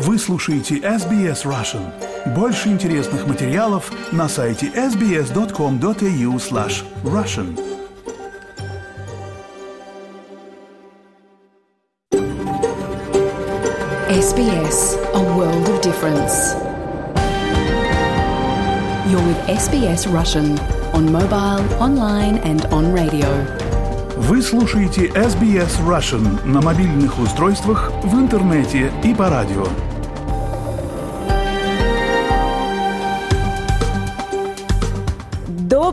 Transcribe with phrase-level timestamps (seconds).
[0.00, 1.82] Вы слушаете SBS Russian.
[2.32, 7.58] Больше интересных материалов на сайте sbs.com.au slash russian.
[14.08, 16.54] SBS, a world of difference.
[19.10, 20.56] You're with SBS Russian
[20.94, 23.28] on mobile, online and on radio.
[24.16, 29.64] Вы слушаете SBS Russian на мобильных устройствах, в интернете и по радио.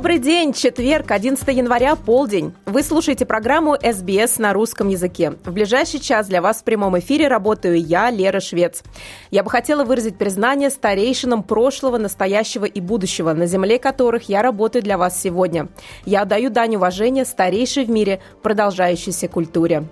[0.06, 2.54] Добрый день, четверг, 11 января, полдень.
[2.76, 5.36] Вы слушаете программу SBS на русском языке.
[5.46, 8.84] В ближайший час для вас в прямом эфире работаю я, Лера Швец.
[9.32, 14.84] Я бы хотела выразить признание старейшинам прошлого, настоящего и будущего, на земле которых я работаю
[14.84, 15.70] для вас сегодня.
[16.04, 19.86] Я отдаю дань уважения старейшей в мире продолжающейся культуре.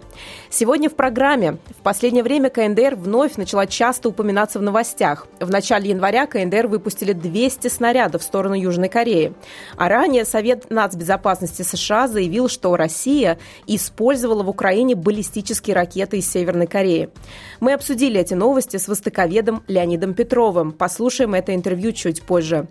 [0.49, 1.59] Сегодня в программе.
[1.79, 5.27] В последнее время КНДР вновь начала часто упоминаться в новостях.
[5.39, 9.33] В начале января КНДР выпустили 200 снарядов в сторону Южной Кореи.
[9.77, 16.67] А ранее Совет нацбезопасности США заявил, что Россия использовала в Украине баллистические ракеты из Северной
[16.67, 17.09] Кореи.
[17.59, 20.71] Мы обсудили эти новости с востоковедом Леонидом Петровым.
[20.71, 22.67] Послушаем это интервью чуть позже.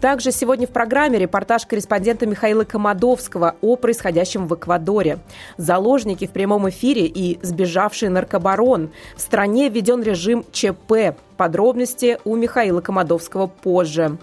[0.00, 5.18] Также сегодня в программе репортаж корреспондента Михаила Комадовского о происходящем в Эквадоре.
[5.56, 8.90] Заложники в прямом эфире и сбежавший наркобарон.
[9.16, 11.16] В стране введен режим ЧП.
[11.38, 14.18] Подробности у Михаила Комадовского позже.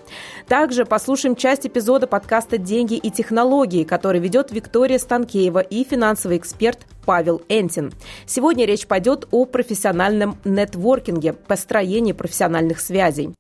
[0.50, 6.80] Также послушаем часть эпизода подкаста «Деньги и технологии», который ведет Виктория Станкеева и финансовый эксперт
[7.06, 7.94] Павел Энтин.
[8.26, 13.34] Сегодня речь пойдет о профессиональном нетворкинге, построении профессиональных связей.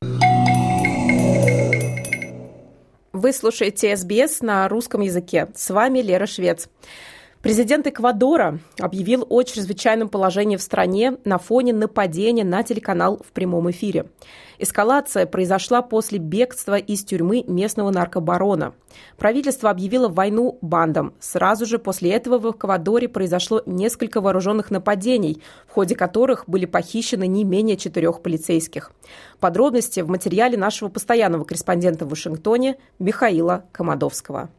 [3.12, 5.48] Вы слушаете СБС на русском языке.
[5.54, 6.70] С вами Лера Швец.
[7.46, 13.70] Президент Эквадора объявил о чрезвычайном положении в стране на фоне нападения на телеканал в прямом
[13.70, 14.08] эфире.
[14.58, 18.74] Эскалация произошла после бегства из тюрьмы местного наркобарона.
[19.18, 21.14] Правительство объявило войну бандам.
[21.20, 27.28] Сразу же после этого в Эквадоре произошло несколько вооруженных нападений, в ходе которых были похищены
[27.28, 28.92] не менее четырех полицейских.
[29.40, 34.50] Подробности в материале нашего постоянного корреспондента в Вашингтоне Михаила Комадовского.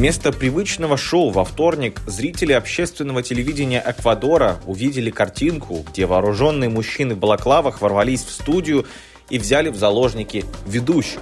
[0.00, 7.18] Вместо привычного шоу во вторник зрители общественного телевидения Эквадора увидели картинку, где вооруженные мужчины в
[7.18, 8.86] балаклавах ворвались в студию
[9.28, 11.20] и взяли в заложники ведущих.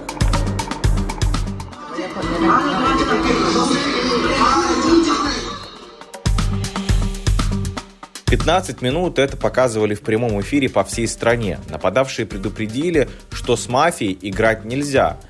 [8.27, 11.59] Пятнадцать минут это показывали в прямом эфире по всей стране.
[11.69, 15.17] Нападавшие предупредили, что с мафией играть нельзя–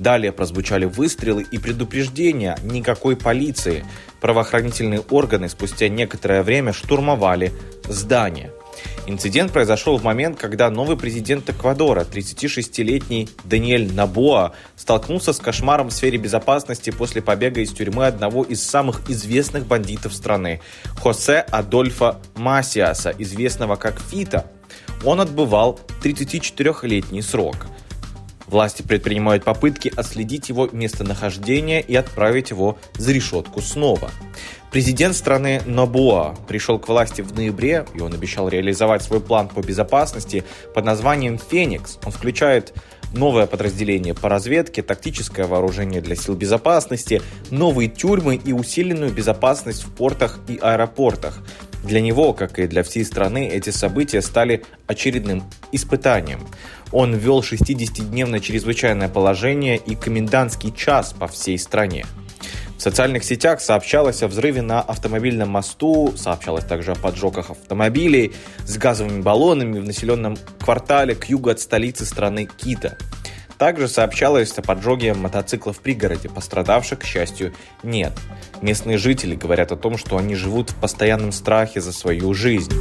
[0.00, 3.84] Далее прозвучали выстрелы и предупреждения никакой полиции.
[4.22, 7.52] Правоохранительные органы спустя некоторое время штурмовали
[7.84, 8.50] здание.
[9.06, 15.92] Инцидент произошел в момент, когда новый президент Эквадора, 36-летний Даниэль Набоа, столкнулся с кошмаром в
[15.92, 20.62] сфере безопасности после побега из тюрьмы одного из самых известных бандитов страны–
[21.02, 24.50] Хосе Адольфа Масиаса, известного как Фита.
[25.04, 27.56] Он отбывал 34-летний срок–
[28.50, 34.10] Власти предпринимают попытки отследить его местонахождение и отправить его за решетку снова.
[34.72, 39.60] Президент страны Нобуа пришел к власти в ноябре, и он обещал реализовать свой план по
[39.60, 40.42] безопасности
[40.74, 41.98] под названием «Феникс».
[42.04, 42.74] Он включает
[43.12, 49.92] новое подразделение по разведке, тактическое вооружение для сил безопасности, новые тюрьмы и усиленную безопасность в
[49.92, 51.38] портах и аэропортах.
[51.82, 55.42] Для него, как и для всей страны, эти события стали очередным
[55.72, 56.46] испытанием.
[56.92, 62.04] Он ввел 60-дневное чрезвычайное положение и комендантский час по всей стране.
[62.76, 68.32] В социальных сетях сообщалось о взрыве на автомобильном мосту, сообщалось также о поджогах автомобилей
[68.64, 72.96] с газовыми баллонами в населенном квартале к югу от столицы страны Кита.
[73.60, 78.14] Также сообщалось о поджоге мотоциклов в пригороде, пострадавших, к счастью, нет.
[78.62, 82.72] Местные жители говорят о том, что они живут в постоянном страхе за свою жизнь.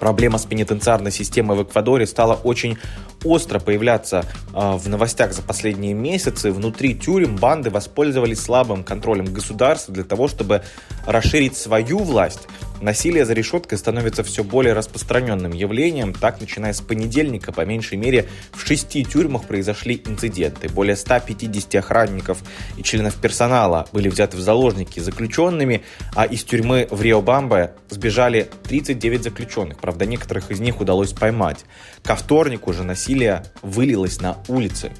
[0.00, 2.78] Проблема с пенитенциарной системой в Эквадоре стала очень
[3.22, 4.24] остро появляться
[4.54, 6.50] э, в новостях за последние месяцы.
[6.52, 10.62] Внутри тюрем банды воспользовались слабым контролем государства для того, чтобы
[11.04, 12.48] расширить свою власть
[12.80, 16.12] Насилие за решеткой становится все более распространенным явлением.
[16.12, 20.68] Так, начиная с понедельника, по меньшей мере, в шести тюрьмах произошли инциденты.
[20.68, 22.38] Более 150 охранников
[22.76, 25.82] и членов персонала были взяты в заложники заключенными,
[26.14, 29.78] а из тюрьмы в Рио-Бамбе сбежали 39 заключенных.
[29.78, 31.64] Правда, некоторых из них удалось поймать.
[32.02, 34.92] Ко вторнику же насилие вылилось на улицы.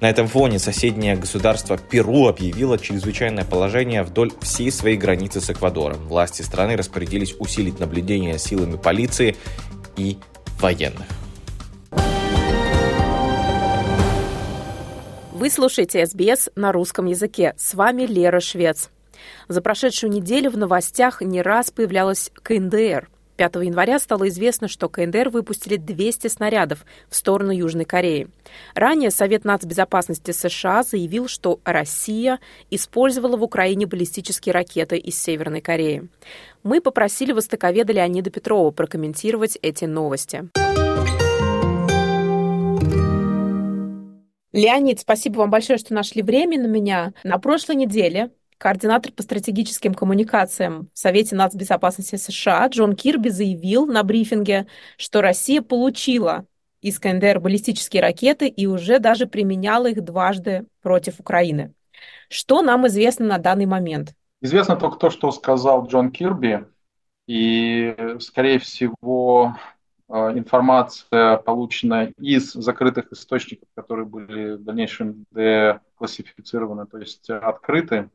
[0.00, 6.06] На этом фоне соседнее государство Перу объявило чрезвычайное положение вдоль всей своей границы с Эквадором.
[6.06, 9.36] Власти страны распорядились усилить наблюдение силами полиции
[9.96, 10.18] и
[10.60, 11.06] военных.
[15.32, 17.54] Вы слушаете СБС на русском языке.
[17.56, 18.90] С вами Лера Швец.
[19.48, 23.08] За прошедшую неделю в новостях не раз появлялась КНДР–
[23.38, 28.28] 5 января стало известно, что КНДР выпустили 200 снарядов в сторону Южной Кореи.
[28.74, 32.40] Ранее Совет нацбезопасности США заявил, что Россия
[32.70, 36.08] использовала в Украине баллистические ракеты из Северной Кореи.
[36.64, 40.48] Мы попросили востоковеда Леонида Петрова прокомментировать эти новости.
[44.52, 47.12] Леонид, спасибо вам большое, что нашли время на меня.
[47.22, 54.02] На прошлой неделе Координатор по стратегическим коммуникациям в Совете нацбезопасности США Джон Кирби заявил на
[54.02, 54.66] брифинге,
[54.96, 56.44] что Россия получила
[56.80, 61.72] из КНДР баллистические ракеты и уже даже применяла их дважды против Украины.
[62.28, 64.14] Что нам известно на данный момент?
[64.40, 66.64] Известно только то, что сказал Джон Кирби,
[67.28, 69.54] и, скорее всего,
[70.08, 78.08] э, информация, полученная из закрытых источников, которые были в дальнейшем деклассифицированы, то есть открыты,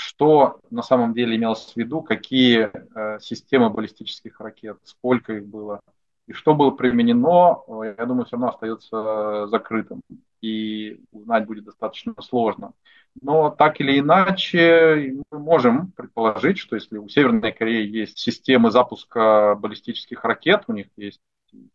[0.00, 5.80] что на самом деле имелось в виду, какие э, системы баллистических ракет, сколько их было,
[6.26, 7.62] и что было применено,
[7.98, 10.00] я думаю, все равно остается закрытым,
[10.40, 12.72] и узнать будет достаточно сложно.
[13.20, 19.54] Но так или иначе, мы можем предположить, что если у Северной Кореи есть системы запуска
[19.60, 21.20] баллистических ракет, у них есть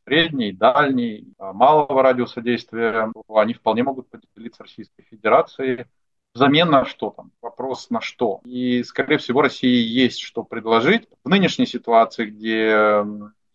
[0.08, 5.86] средний, дальний, малого радиуса действия, они вполне могут поделиться Российской Федерацией
[6.36, 7.32] Взамен на что там?
[7.42, 8.42] Вопрос на что?
[8.44, 11.08] И, скорее всего, России есть что предложить.
[11.24, 13.06] В нынешней ситуации, где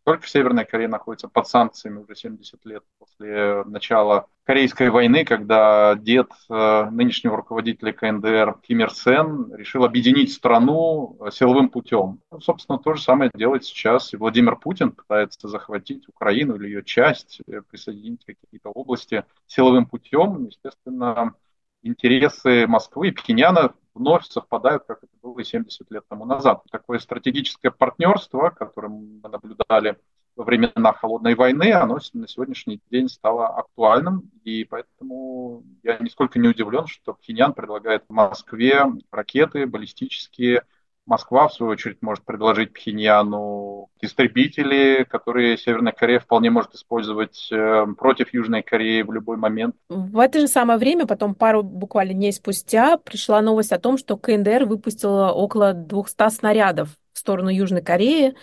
[0.05, 6.31] только Северная Корея находится под санкциями уже 70 лет после начала Корейской войны, когда дед
[6.49, 12.21] э, нынешнего руководителя КНДР Ким Ир Сен решил объединить страну э, силовым путем.
[12.33, 16.83] Ну, собственно, то же самое делает сейчас и Владимир Путин, пытается захватить Украину или ее
[16.83, 20.47] часть, э, присоединить какие-то области силовым путем.
[20.47, 21.35] Естественно,
[21.83, 26.63] интересы Москвы и Пхеньяна вновь совпадают, как это было и 70 лет тому назад.
[26.71, 29.99] Такое стратегическое партнерство, которое мы наблюдали
[30.37, 36.49] во времена Холодной войны, оно на сегодняшний день стало актуальным, и поэтому я нисколько не
[36.49, 40.63] удивлен, что Пхеньян предлагает Москве ракеты баллистические,
[41.11, 47.85] Москва, в свою очередь, может предложить Пхеньяну истребители, которые Северная Корея вполне может использовать э,
[47.99, 49.75] против Южной Кореи в любой момент.
[49.89, 54.17] В это же самое время, потом пару буквально дней спустя, пришла новость о том, что
[54.17, 58.37] КНДР выпустила около 200 снарядов в сторону Южной Кореи.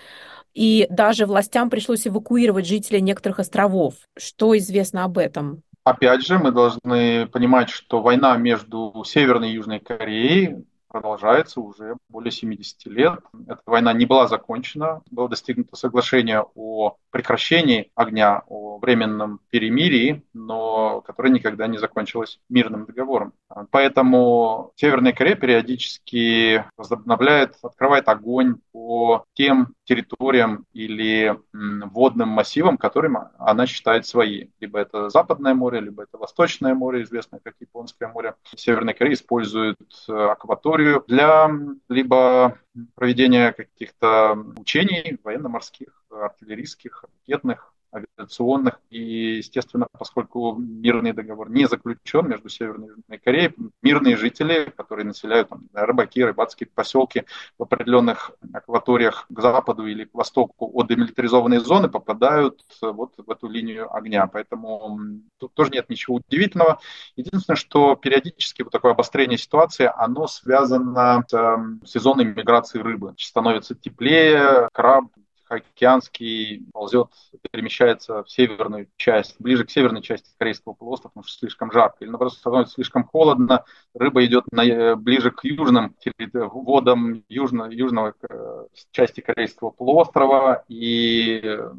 [0.54, 3.94] И даже властям пришлось эвакуировать жителей некоторых островов.
[4.18, 5.62] Что известно об этом?
[5.86, 10.66] Опять же, мы должны понимать, что война между Северной и Южной Кореей
[10.98, 13.20] продолжается уже более 70 лет.
[13.48, 15.04] Эта война не была закончена.
[15.12, 22.86] Было достигнуто соглашение о прекращении огня, о временном перемирии, но которое никогда не закончилось мирным
[22.86, 23.34] договором.
[23.70, 33.66] Поэтому Северная Корея периодически возобновляет, открывает огонь по тем территориям или водным массивам, которым она
[33.66, 34.50] считает свои.
[34.60, 38.36] Либо это Западное море, либо это Восточное море, известное как Японское море.
[38.56, 39.78] Северная Корея использует
[40.10, 41.50] э, акваторию для
[41.88, 42.60] либо
[42.96, 48.80] проведения каких-то учений военно-морских, артиллерийских, ракетных, авиационных.
[48.90, 55.06] И, естественно, поскольку мирный договор не заключен между Северной и Южной Кореей, мирные жители, которые
[55.06, 57.24] населяют там, рыбаки, рыбацкие поселки
[57.58, 63.48] в определенных акваториях к западу или к востоку от демилитаризованной зоны, попадают вот в эту
[63.48, 64.28] линию огня.
[64.28, 65.00] Поэтому
[65.38, 66.80] тут тоже нет ничего удивительного.
[67.16, 73.14] Единственное, что периодически вот такое обострение ситуации, оно связано с э, сезонной миграцией рыбы.
[73.18, 75.06] Становится теплее, краб
[75.48, 77.08] Тихоокеанский ползет,
[77.52, 81.98] перемещается в северную часть, ближе к северной части Корейского полуострова, потому что слишком жарко.
[82.02, 83.64] Или, наоборот, становится слишком холодно,
[83.94, 85.96] рыба идет на, э, ближе к южным
[86.34, 91.72] водам южно, южного э, части Корейского полуострова, и э,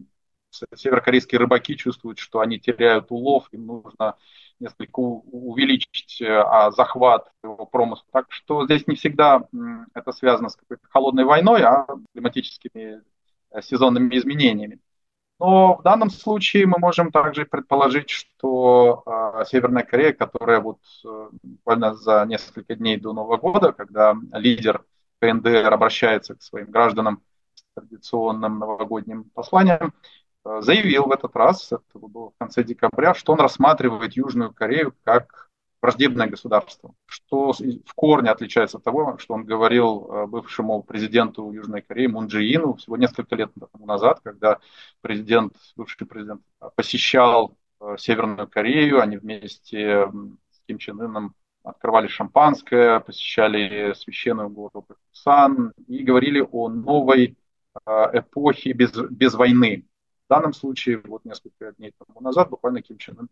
[0.75, 4.17] северокорейские рыбаки чувствуют, что они теряют улов, им нужно
[4.61, 8.07] несколько увеличить а, захват его промысла.
[8.11, 9.47] Так что здесь не всегда
[9.95, 13.03] это связано с какой-то холодной войной, а климатическими
[13.63, 14.81] сезонными изменениями.
[15.41, 21.29] Но в данном случае мы можем также предположить, что э, Северная Корея, которая вот э,
[21.43, 24.85] буквально за несколько дней до Нового года, когда лидер
[25.21, 27.23] КНДР обращается к своим гражданам
[27.55, 29.95] с традиционным новогодним посланием,
[30.45, 34.93] э, заявил в этот раз, это было в конце декабря, что он рассматривает Южную Корею
[35.05, 35.48] как
[35.81, 41.83] враждебное государство, что в корне отличается от того, что он говорил э, бывшему президенту Южной
[41.83, 44.59] Кореи Мун Джи всего несколько лет назад, когда
[45.01, 46.43] президент, бывший президент
[46.75, 50.11] посещал э, Северную Корею, они вместе
[50.51, 57.37] с Ким Чен Ыном открывали шампанское, посещали священную гору Пусан и говорили о новой
[57.87, 59.85] э, эпохе без, без войны.
[60.29, 63.29] В данном случае, вот несколько дней тому назад, буквально Ким Чен Ын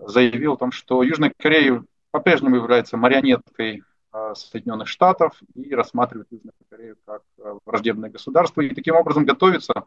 [0.00, 6.54] заявил о том, что Южная Корея по-прежнему является марионеткой э, Соединенных Штатов и рассматривает Южную
[6.68, 9.84] Корею как э, враждебное государство и таким образом готовится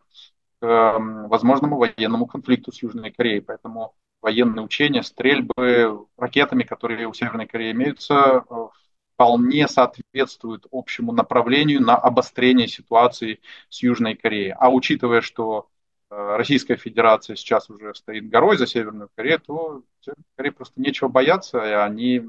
[0.61, 0.97] к
[1.27, 3.41] возможному военному конфликту с Южной Кореей.
[3.41, 8.67] Поэтому военные учения, стрельбы ракетами, которые у Северной Кореи имеются, э,
[9.15, 14.53] вполне соответствуют общему направлению на обострение ситуации с Южной Кореей.
[14.53, 15.67] А учитывая, что
[16.09, 21.65] Российская Федерация сейчас уже стоит горой за Северную Корею, то Северной Корее просто нечего бояться,
[21.65, 22.21] и они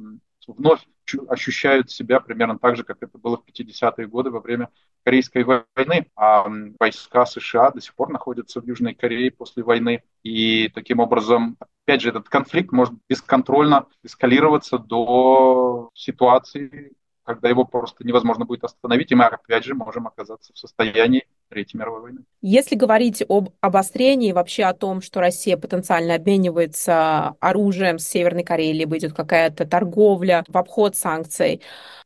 [0.46, 0.80] вновь
[1.28, 4.70] ощущают себя примерно так же, как это было в 50-е годы во время
[5.04, 6.10] Корейской войны.
[6.16, 6.46] А
[6.80, 10.02] войска США до сих пор находятся в Южной Корее после войны.
[10.22, 16.92] И таким образом, опять же, этот конфликт может бесконтрольно эскалироваться до ситуации,
[17.24, 21.78] когда его просто невозможно будет остановить, и мы опять же можем оказаться в состоянии Третьей
[21.78, 22.18] мировой войны.
[22.42, 28.72] Если говорить об обострении, вообще о том, что Россия потенциально обменивается оружием с Северной Кореей,
[28.72, 31.60] либо идет какая-то торговля в обход санкций,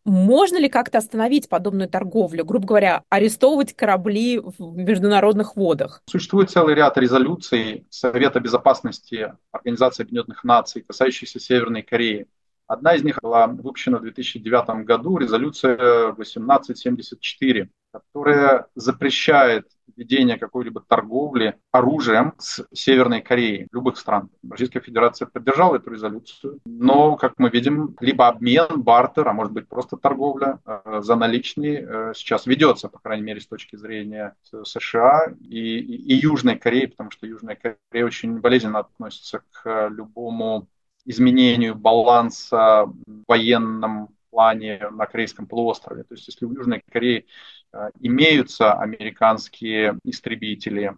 [0.04, 6.02] можно ли как-то остановить подобную торговлю, грубо говоря, арестовывать корабли в международных водах?
[6.06, 12.26] Существует целый ряд резолюций Совета Безопасности Организации Объединенных Наций, касающихся Северной Кореи.
[12.70, 21.58] Одна из них была выпущена в 2009 году, резолюция 1874, которая запрещает ведение какой-либо торговли
[21.72, 24.30] оружием с Северной Кореей, любых стран.
[24.48, 29.66] Российская Федерация поддержала эту резолюцию, но, как мы видим, либо обмен, бартер, а может быть
[29.66, 35.34] просто торговля э, за наличные э, сейчас ведется, по крайней мере, с точки зрения США
[35.40, 40.68] и, и, и Южной Кореи, потому что Южная Корея очень болезненно относится к любому
[41.04, 46.04] изменению баланса в военном плане на Корейском полуострове.
[46.04, 47.26] То есть если в Южной Корее
[47.72, 50.96] э, имеются американские истребители,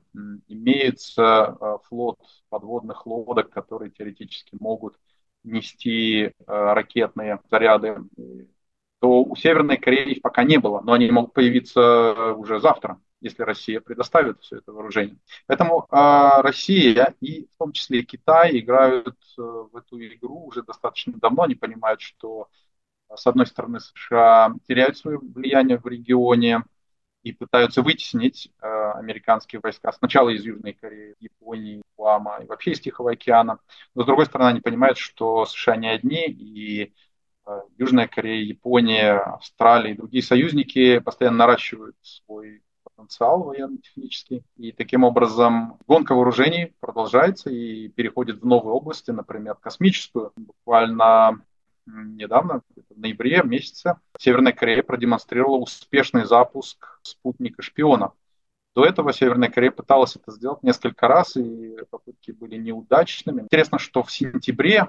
[0.48, 2.18] имеется э, флот
[2.50, 4.96] подводных лодок, которые теоретически могут
[5.44, 7.96] нести э, ракетные заряды,
[9.00, 13.42] то у Северной Кореи их пока не было, но они могут появиться уже завтра если
[13.42, 15.16] Россия предоставит все это вооружение.
[15.46, 20.62] Поэтому э, Россия и в том числе и Китай играют э, в эту игру уже
[20.62, 21.44] достаточно давно.
[21.44, 22.48] Они понимают, что
[23.14, 26.62] с одной стороны США теряют свое влияние в регионе
[27.22, 32.80] и пытаются вытеснить э, американские войска сначала из Южной Кореи, Японии, Гуама и вообще из
[32.80, 33.58] Тихого океана.
[33.94, 36.92] Но с другой стороны, они понимают, что США не одни, и
[37.46, 42.62] э, Южная Корея, Япония, Австралия и другие союзники постоянно наращивают свой
[43.02, 44.44] потенциал военно-технический.
[44.56, 50.32] И таким образом гонка вооружений продолжается и переходит в новые области, например, космическую.
[50.36, 51.42] Буквально
[51.86, 58.12] недавно, в ноябре месяце, Северная Корея продемонстрировала успешный запуск спутника-шпиона.
[58.74, 63.42] До этого Северная Корея пыталась это сделать несколько раз, и попытки были неудачными.
[63.42, 64.88] Интересно, что в сентябре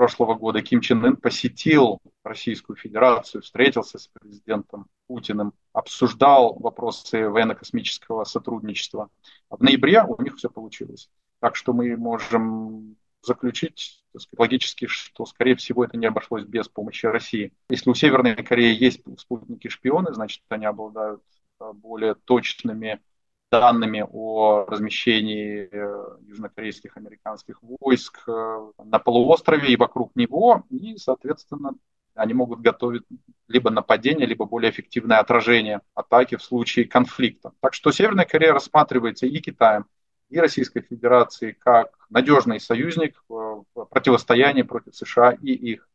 [0.00, 8.24] прошлого года Ким Чен Ын посетил Российскую Федерацию, встретился с президентом Путиным, обсуждал вопросы военно-космического
[8.24, 9.10] сотрудничества.
[9.50, 11.10] А в ноябре у них все получилось.
[11.38, 17.04] Так что мы можем заключить сказать, логически, что, скорее всего, это не обошлось без помощи
[17.04, 17.52] России.
[17.68, 21.22] Если у Северной Кореи есть спутники-шпионы, значит, они обладают
[21.58, 23.02] а, более точными
[23.50, 31.72] данными о размещении э, южнокорейских американских войск э, на полуострове и вокруг него, и, соответственно,
[32.14, 33.02] они могут готовить
[33.48, 37.52] либо нападение, либо более эффективное отражение атаки в случае конфликта.
[37.60, 39.86] Так что Северная Корея рассматривается и Китаем,
[40.28, 45.88] и Российской Федерацией как надежный союзник в противостоянии против США и их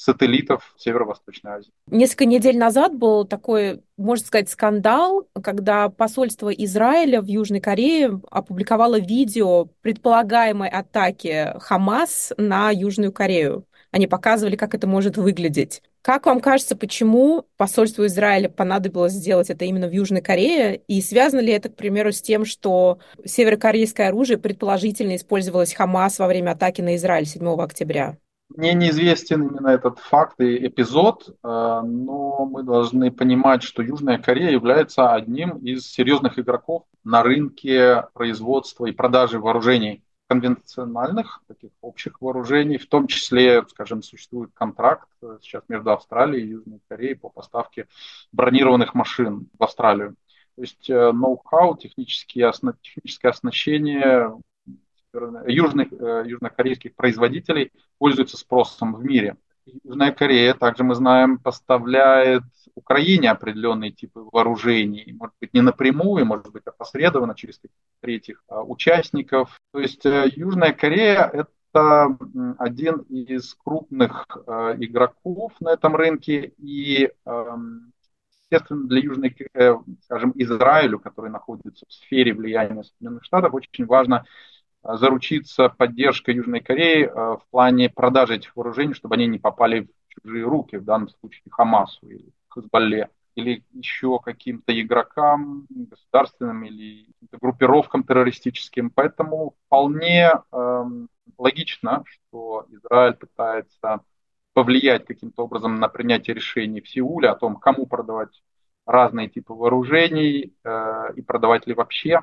[0.00, 1.72] сателлитов Северо-Восточной Азии.
[1.86, 8.98] Несколько недель назад был такой, можно сказать, скандал, когда посольство Израиля в Южной Корее опубликовало
[8.98, 13.66] видео предполагаемой атаки Хамас на Южную Корею.
[13.90, 15.82] Они показывали, как это может выглядеть.
[16.00, 20.80] Как вам кажется, почему посольству Израиля понадобилось сделать это именно в Южной Корее?
[20.86, 26.26] И связано ли это, к примеру, с тем, что северокорейское оружие предположительно использовалось Хамас во
[26.26, 28.16] время атаки на Израиль 7 октября?
[28.56, 34.50] Мне неизвестен именно этот факт и эпизод, э, но мы должны понимать, что Южная Корея
[34.50, 40.02] является одним из серьезных игроков на рынке производства и продажи вооружений.
[40.28, 46.50] конвенциональных, таких общих вооружений, в том числе, скажем, существует контракт э, сейчас между Австралией и
[46.50, 47.86] Южной Кореей по поставке
[48.30, 50.14] бронированных машин в Австралию.
[50.54, 52.52] То есть э, ноу-хау, техническое
[53.28, 54.32] оснащение
[55.46, 59.36] южных, э, южнокорейских производителей пользуется спросом в мире.
[59.84, 62.42] Южная Корея, также мы знаем, поставляет
[62.74, 67.60] Украине определенные типы вооружений, может быть, не напрямую, может быть, опосредованно через
[68.00, 69.58] третьих а, участников.
[69.72, 71.30] То есть э, Южная Корея–
[71.72, 72.16] это
[72.58, 77.92] один из крупных э, игроков на этом рынке, и, эм,
[78.50, 84.24] естественно, для Южной, э, скажем, Израилю, который находится в сфере влияния Соединенных Штатов, очень важно
[84.82, 90.44] заручиться поддержкой Южной Кореи в плане продажи этих вооружений, чтобы они не попали в чужие
[90.44, 97.06] руки, в данном случае Хамасу или Хазбалле или еще каким-то игрокам государственным или
[97.40, 98.90] группировкам террористическим.
[98.90, 100.84] Поэтому вполне э,
[101.38, 104.00] логично, что Израиль пытается
[104.52, 108.42] повлиять каким-то образом на принятие решений в Сеуле о том, кому продавать
[108.84, 112.20] разные типы вооружений э, и продавать ли вообще.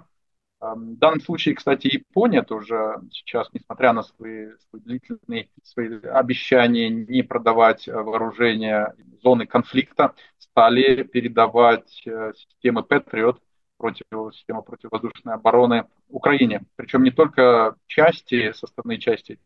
[0.59, 7.21] В данном случае, кстати, Япония тоже сейчас, несмотря на свои, свои длительные свои обещания не
[7.21, 13.37] продавать э, вооружения зоны конфликта, стали передавать э, системы Patriot,
[13.77, 16.63] против, система противовоздушной обороны Украине.
[16.75, 19.39] Причем не только части, составные части,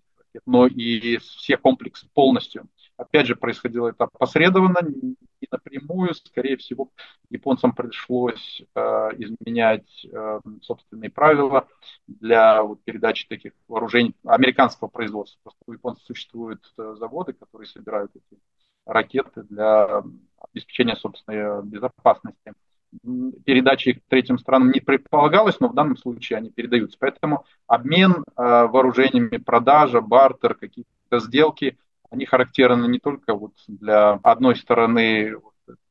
[0.45, 2.67] но и все комплексы полностью.
[3.01, 5.15] Опять же, происходило это опосредованно, не
[5.51, 6.13] напрямую.
[6.13, 6.91] Скорее всего,
[7.31, 8.79] японцам пришлось э,
[9.17, 11.67] изменять э, собственные правила
[12.05, 15.39] для вот, передачи таких вооружений американского производства.
[15.41, 18.39] Просто у японцев существуют э, заводы, которые собирают эти
[18.85, 20.03] ракеты для
[20.51, 22.53] обеспечения собственной безопасности.
[23.45, 26.97] Передачи их третьим странам не предполагалось, но в данном случае они передаются.
[26.99, 31.79] Поэтому обмен э, вооружениями, продажа, бартер, какие-то сделки–
[32.11, 35.37] они характерны не только вот для одной стороны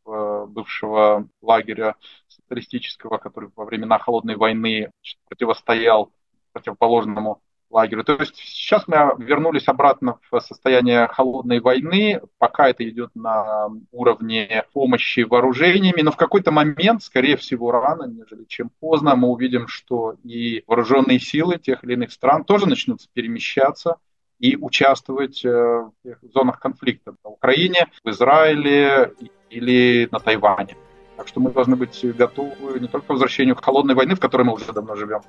[0.05, 1.97] бывшего лагеря
[2.29, 4.91] социалистического, который во времена холодной войны
[5.29, 6.13] противостоял
[6.53, 8.03] противоположному лагерю.
[8.03, 14.65] То есть сейчас мы вернулись обратно в состояние холодной войны, пока это идет на уровне
[14.73, 20.17] помощи вооружениями, но в какой-то момент, скорее всего, рано, нежели чем поздно, мы увидим, что
[20.25, 23.97] и вооруженные силы тех или иных стран тоже начнут перемещаться
[24.41, 29.13] и участвовать э, в зонах конфликта на Украине, в Израиле
[29.51, 30.77] или на Тайване.
[31.17, 34.43] Так что мы должны быть готовы не только к возвращению к холодной войны, в которой
[34.43, 35.21] мы уже давно живем,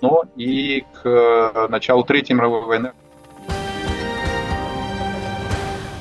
[0.00, 2.92] но и к э, началу Третьей мировой войны.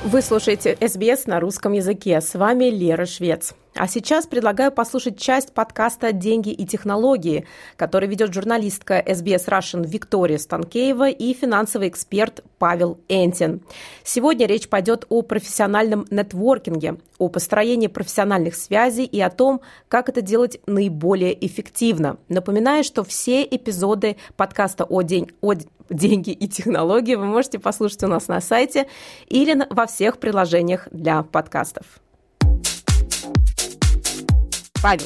[0.05, 2.21] Вы слушаете СБС на русском языке.
[2.21, 3.55] С вами Лера Швец.
[3.75, 10.37] А сейчас предлагаю послушать часть подкаста «Деньги и технологии», который ведет журналистка SBS Russian Виктория
[10.37, 13.61] Станкеева и финансовый эксперт Павел Энтин.
[14.03, 20.21] Сегодня речь пойдет о профессиональном нетворкинге, о построении профессиональных связей и о том, как это
[20.21, 22.17] делать наиболее эффективно.
[22.29, 25.55] Напоминаю, что все эпизоды подкаста о, день, о
[25.89, 28.87] деньги и технологии вы можете послушать у нас на сайте
[29.27, 32.02] или во всех приложениях для подкастов.
[34.83, 35.05] Павел,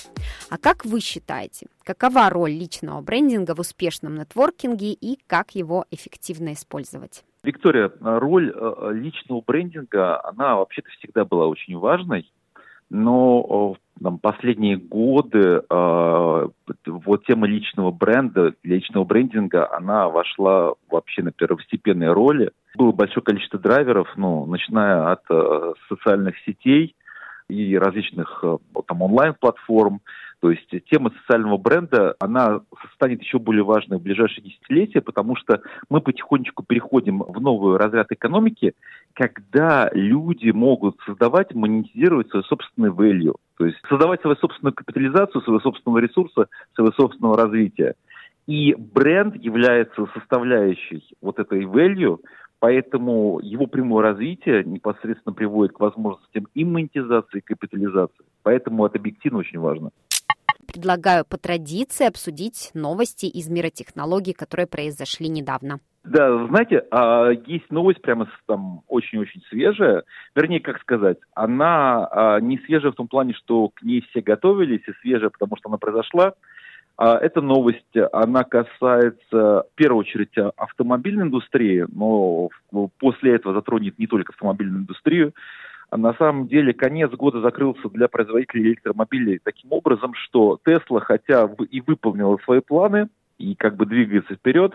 [0.49, 6.53] а как вы считаете, какова роль личного брендинга в успешном нетворкинге и как его эффективно
[6.53, 7.23] использовать?
[7.43, 12.27] Виктория, роль э, личного брендинга, она вообще-то всегда была очень важной,
[12.89, 16.47] но там, последние годы э,
[16.87, 22.49] вот тема личного бренда, личного брендинга, она вошла вообще на первостепенные роли.
[22.75, 26.95] Было большое количество драйверов, ну, начиная от э, социальных сетей–
[27.49, 28.57] и различных э,
[28.87, 30.01] там онлайн-платформ.
[30.39, 32.61] То есть тема социального бренда, она
[32.93, 38.11] станет еще более важной в ближайшие десятилетия, потому что мы потихонечку переходим в новый разряд
[38.11, 38.73] экономики,
[39.13, 45.59] когда люди могут создавать, монетизировать свой собственный value, то есть создавать свою собственную капитализацию, своего
[45.59, 47.95] собственного ресурса, своего собственного развития.
[48.45, 52.19] И бренд является составляющей вот этой value,
[52.59, 58.25] Поэтому его прямое развитие непосредственно приводит к возможностям и монетизации, и капитализации.
[58.43, 59.91] Поэтому это объективно очень важно.
[60.65, 65.79] Предлагаю по традиции обсудить новости из мира технологий, которые произошли недавно.
[66.03, 70.03] Да, знаете, а, есть новость прямо там очень-очень свежая.
[70.35, 74.87] Вернее, как сказать, она а, не свежая в том плане, что к ней все готовились,
[74.87, 76.33] и свежая, потому что она произошла.
[76.97, 82.49] А эта новость, она касается, в первую очередь, автомобильной индустрии, но
[82.99, 85.33] после этого затронет не только автомобильную индустрию.
[85.91, 91.81] На самом деле, конец года закрылся для производителей электромобилей таким образом, что Tesla, хотя и
[91.81, 94.73] выполнила свои планы, и как бы двигается вперед.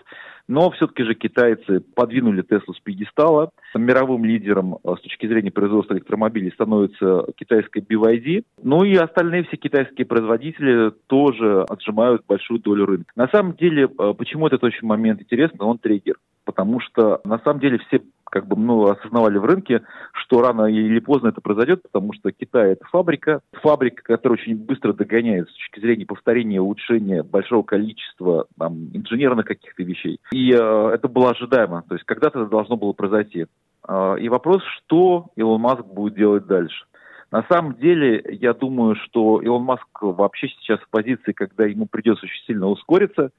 [0.48, 3.50] Но все-таки же китайцы подвинули Теслу с пьедестала.
[3.74, 8.44] Мировым лидером э, с точки зрения производства электромобилей становится китайская BYD.
[8.62, 13.12] Ну и остальные все китайские производители тоже отжимают большую долю рынка.
[13.14, 16.16] На самом деле, э, почему этот очень момент интересный, он триггер.
[16.44, 19.82] Потому что на самом деле все как бы ну, осознавали в рынке,
[20.14, 24.94] что рано или поздно это произойдет, потому что Китай это фабрика, фабрика, которая очень быстро
[24.94, 30.18] догоняет с точки зрения повторения, улучшения большого количества там, инженерных каких-то вещей.
[30.32, 33.46] И э, это было ожидаемо, то есть когда-то это должно было произойти.
[33.86, 36.86] Э, и вопрос, что Илон Маск будет делать дальше.
[37.30, 42.24] На самом деле, я думаю, что Илон Маск вообще сейчас в позиции, когда ему придется
[42.24, 43.30] очень сильно ускориться.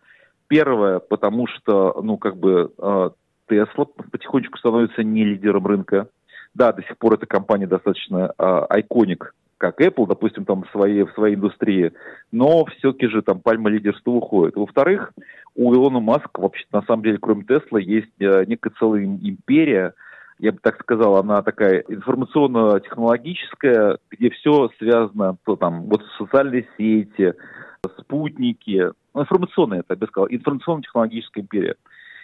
[0.47, 3.10] Первое, потому что, ну, как бы, э,
[3.49, 6.08] Tesla потихонечку становится не лидером рынка.
[6.53, 11.12] Да, до сих пор эта компания достаточно айконик, как Apple, допустим, там в своей, в
[11.13, 11.93] своей индустрии,
[12.32, 14.56] но все-таки же там пальма лидерства уходит.
[14.56, 15.13] Во-вторых,
[15.56, 19.93] у Илона Маска вообще на самом деле, кроме Тесла, есть э, некая целая империя,
[20.39, 27.34] я бы так сказал, она такая информационно-технологическая, где все связано, то там, вот социальные сети,
[27.99, 31.75] спутники, ну, информационная, я бы сказал, информационно-технологическая империя.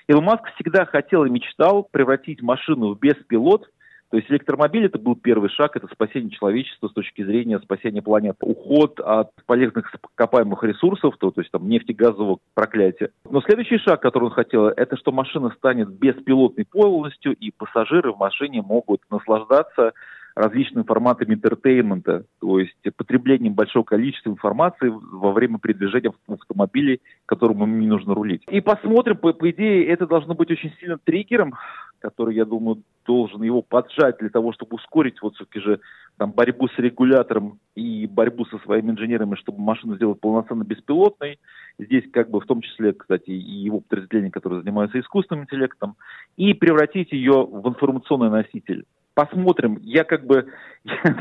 [0.10, 3.69] Илон Маск всегда хотел и мечтал превратить машину в беспилот.
[4.10, 8.38] То есть электромобиль это был первый шаг, это спасение человечества с точки зрения спасения планеты.
[8.41, 13.12] Уход от полезных ископаемых ресурсов, то, то есть там нефтегазового проклятия.
[13.30, 18.17] Но следующий шаг, который он хотел, это что машина станет беспилотной полностью, и пассажиры в
[18.17, 19.93] машине могут наслаждаться
[20.39, 26.99] различными форматами entertainment а, то есть потреблением большого количества информации во время передвижения в автомобиле,
[27.25, 28.43] которому не нужно рулить.
[28.49, 31.56] И посмотрим, по, по идее, это должно быть очень сильно триггером,
[31.99, 35.82] который, я думаю, должен его поджать для того, чтобы ускорить вот все-таки же
[36.17, 41.38] там, борьбу с регулятором и борьбу со своими инженерами, чтобы машину сделать полноценно беспилотной.
[41.78, 45.95] Здесь как бы в том числе, кстати, и его подразделения, которые занимаются искусственным интеллектом,
[46.38, 48.86] и превратить ее в информационный носитель
[49.19, 49.79] посмотрим.
[49.82, 50.47] Я как бы
[50.84, 51.15] я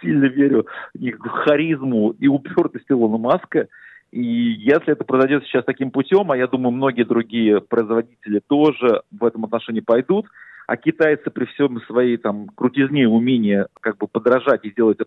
[0.00, 3.68] сильно верю в харизму и упертость Илона Маска.
[4.12, 9.24] И если это произойдет сейчас таким путем, а я думаю, многие другие производители тоже в
[9.24, 10.26] этом отношении пойдут,
[10.66, 14.98] а китайцы при всем своей там крутизне умении как бы подражать и сделать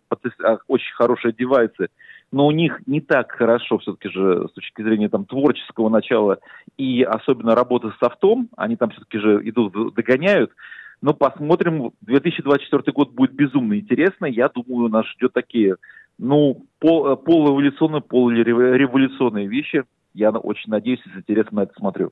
[0.44, 1.88] а, очень хорошие девайсы,
[2.32, 6.40] но у них не так хорошо все-таки же с точки зрения там творческого начала
[6.78, 10.52] и особенно работы с софтом, они там все-таки же идут, догоняют,
[11.02, 11.92] но посмотрим.
[12.02, 14.32] 2024 год будет безумно интересный.
[14.32, 15.76] Я думаю, нас ждет такие,
[16.18, 19.84] ну, пол, полуэволюционные, полуреволюционные вещи.
[20.14, 22.12] Я очень надеюсь и с интересом на это смотрю.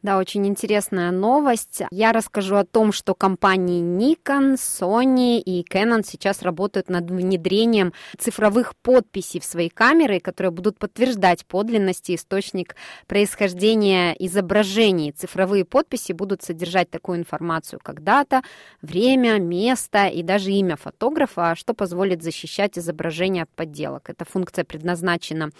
[0.00, 1.82] Да, очень интересная новость.
[1.90, 8.76] Я расскажу о том, что компании Nikon, Sony и Canon сейчас работают над внедрением цифровых
[8.76, 12.76] подписей в свои камеры, которые будут подтверждать подлинность и источник
[13.08, 15.10] происхождения изображений.
[15.10, 18.42] Цифровые подписи будут содержать такую информацию, как дата,
[18.80, 24.10] время, место и даже имя фотографа, что позволит защищать изображение от подделок.
[24.10, 25.50] Эта функция предназначена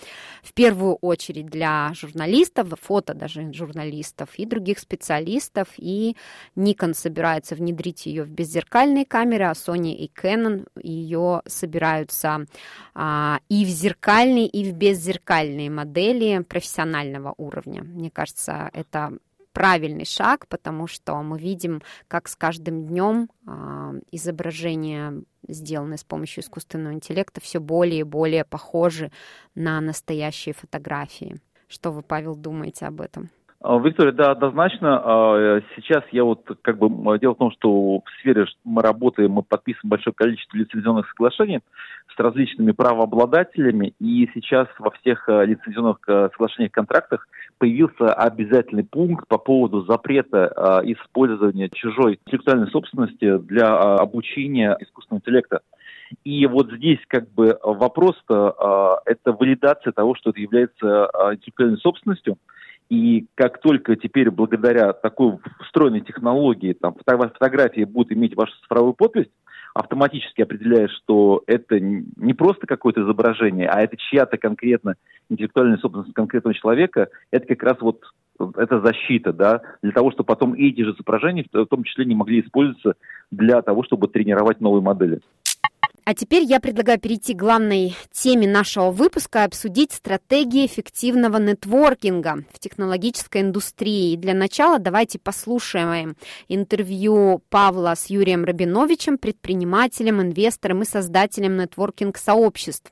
[0.44, 6.16] в первую очередь для журналистов, фото даже журналистов, и других специалистов, и
[6.56, 12.46] Nikon собирается внедрить ее в беззеркальные камеры, а Sony и Canon ее собираются
[12.94, 17.82] а, и в зеркальные, и в беззеркальные модели профессионального уровня.
[17.82, 19.12] Мне кажется, это
[19.58, 26.44] правильный шаг, потому что мы видим, как с каждым днем а, изображения, сделанные с помощью
[26.44, 29.10] искусственного интеллекта, все более и более похожи
[29.56, 31.40] на настоящие фотографии.
[31.66, 33.30] Что вы, Павел, думаете об этом?
[33.60, 35.00] А, Виктория, да, однозначно.
[35.02, 39.42] А, сейчас я вот как бы дело в том, что в сфере мы работаем, мы
[39.42, 41.60] подписываем большое количество лицензионных соглашений
[42.14, 47.26] с различными правообладателями, и сейчас во всех а, лицензионных соглашениях, контрактах
[47.58, 55.60] появился обязательный пункт по поводу запрета использования чужой интеллектуальной собственности для обучения искусственного интеллекта.
[56.22, 62.38] И вот здесь как бы вопрос-то это валидация того, что это является интеллектуальной собственностью–
[62.88, 69.28] и как только теперь благодаря такой встроенной технологии там, фотографии будут иметь вашу цифровую подпись,
[69.74, 74.94] автоматически определяешь, что это не просто какое-то изображение, а это чья-то конкретно
[75.28, 78.00] интеллектуальная собственность конкретного человека, это как раз вот
[78.56, 82.40] это защита, да, для того, чтобы потом эти же изображения в том числе не могли
[82.40, 82.94] использоваться
[83.30, 85.20] для того, чтобы тренировать новые модели.
[86.08, 92.44] А теперь я предлагаю перейти к главной теме нашего выпуска и обсудить стратегии эффективного нетворкинга
[92.50, 94.14] в технологической индустрии.
[94.14, 96.16] И для начала давайте послушаем
[96.48, 102.90] интервью Павла с Юрием Рабиновичем, предпринимателем, инвестором и создателем нетворкинг-сообществ.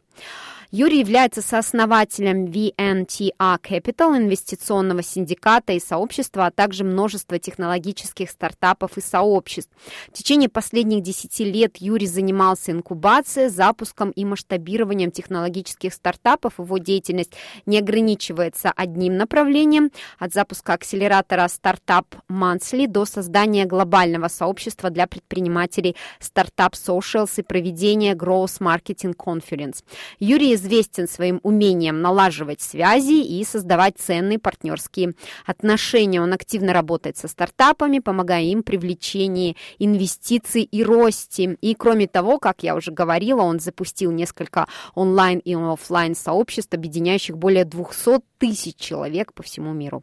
[0.73, 9.01] Юрий является сооснователем VNTR Capital, инвестиционного синдиката и сообщества, а также множества технологических стартапов и
[9.01, 9.71] сообществ.
[10.09, 16.59] В течение последних 10 лет Юрий занимался инкубацией, запуском и масштабированием технологических стартапов.
[16.59, 17.33] Его деятельность
[17.65, 25.95] не ограничивается одним направлением, от запуска акселератора стартап Monthly до создания глобального сообщества для предпринимателей
[26.21, 29.85] Startup Socials и проведения Growth Marketing Conference.
[30.19, 35.15] Юрий известен своим умением налаживать связи и создавать ценные партнерские
[35.47, 36.21] отношения.
[36.21, 41.57] Он активно работает со стартапами, помогая им привлечении инвестиций и росте.
[41.61, 47.39] И кроме того, как я уже говорила, он запустил несколько онлайн и офлайн сообществ, объединяющих
[47.39, 50.03] более 200 тысяч человек по всему миру.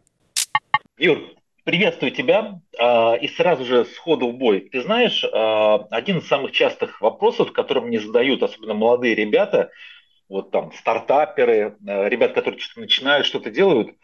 [0.98, 1.20] Юр,
[1.64, 2.62] приветствую тебя.
[2.80, 4.70] А, и сразу же сходу в бой.
[4.72, 9.72] Ты знаешь, а, один из самых частых вопросов, которые мне задают, особенно молодые ребята,
[10.34, 13.96] вот там стартаперы, а, ребят, которые что-то начинают, что-то делают,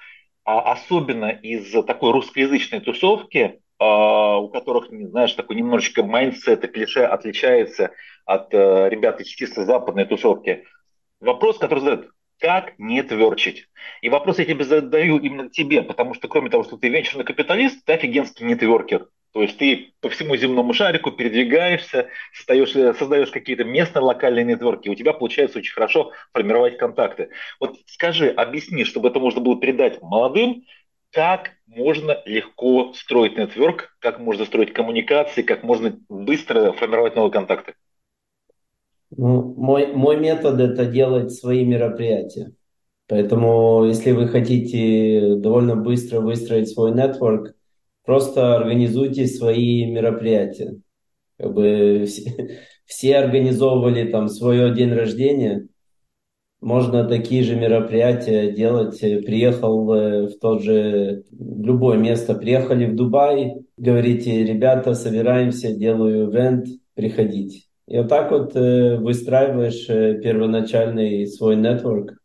[0.46, 7.92] особенно из такой русскоязычной тусовки, у которых, знаешь, такой немножечко mindset и клише отличается
[8.26, 10.66] от ребят из чисто западной тусовки.
[11.20, 13.68] Вопрос, который задают, как network ить?
[14.02, 17.86] И вопрос я тебе задаю именно тебе, потому что кроме того, что ты венчурный капиталист,
[17.86, 19.08] ты офигенский нетверкер.
[19.32, 24.96] То есть ты по всему земному шарику передвигаешься, создаешь, создаешь какие-то местные локальные нетворки, у
[24.96, 27.30] тебя получается очень хорошо формировать контакты.
[27.60, 30.64] Вот скажи, объясни, чтобы это можно было передать молодым,
[31.12, 37.76] как можно легко строить нетворк, как можно строить коммуникации, как можно быстро формировать новые контакты.
[39.16, 42.54] Ну, мой, мой метод это делать свои мероприятия.
[43.08, 47.56] Поэтому, если вы хотите довольно быстро выстроить свой нетворк,
[48.10, 50.82] просто организуйте свои мероприятия.
[51.38, 55.68] Как бы все, все организовывали там свое день рождения,
[56.60, 59.00] можно такие же мероприятия делать.
[59.00, 66.66] Приехал в тот же, в любое место, приехали в Дубай, говорите, ребята, собираемся, делаю ивент,
[66.96, 67.68] приходите.
[67.86, 72.19] И вот так вот э, выстраиваешь э, первоначальный свой нетворк.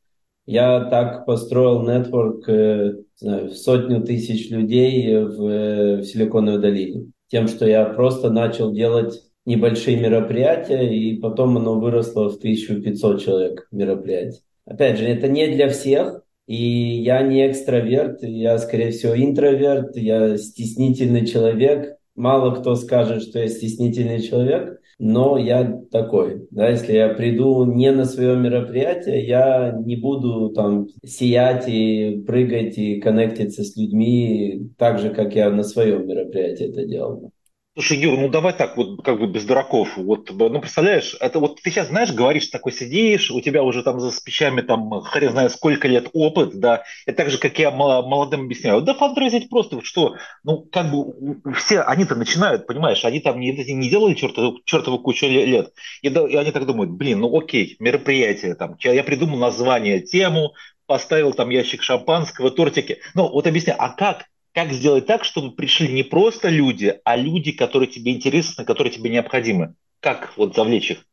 [0.47, 7.13] Я так построил нетворк э, в сотню тысяч людей в, в Силиконовой долине.
[7.29, 13.69] Тем, что я просто начал делать небольшие мероприятия, и потом оно выросло в 1500 человек
[13.71, 14.41] мероприятий.
[14.67, 20.37] Опять же, это не для всех, и я не экстраверт, я, скорее всего, интроверт, я
[20.37, 21.97] стеснительный человек.
[22.15, 27.91] Мало кто скажет, что я стеснительный человек, но я такой, да, если я приду не
[27.93, 34.99] на свое мероприятие, я не буду там сиять и прыгать и коннектиться с людьми так
[34.99, 37.34] же, как я на своем мероприятии это делал.
[37.77, 39.97] Слушай, Юр, ну давай так, вот как бы без дураков.
[39.97, 43.99] Вот, ну, представляешь, это вот ты сейчас, знаешь, говоришь, такой сидишь, у тебя уже там
[43.99, 48.43] за спичами там хрен знает сколько лет опыт, да, и так же, как я молодым
[48.43, 53.51] объясняю, да фандрайзить просто, что, ну, как бы все, они-то начинают, понимаешь, они там не,
[53.51, 57.75] не делали чертову, чертову кучу лет, и, да, и они так думают, блин, ну окей,
[57.81, 60.53] мероприятие там, я придумал название, тему,
[60.87, 65.93] поставил там ящик шампанского, тортики, ну, вот объясняю, а как как сделать так, чтобы пришли
[65.93, 69.75] не просто люди, а люди, которые тебе интересны, которые тебе необходимы?
[70.01, 71.05] Как вот завлечь их?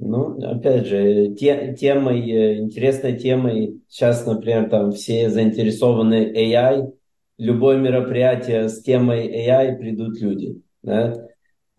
[0.00, 6.92] Ну, опять же, те, темой, э, интересной темой, сейчас, например, там все заинтересованы AI,
[7.36, 10.60] любое мероприятие с темой AI придут люди.
[10.82, 11.28] Да?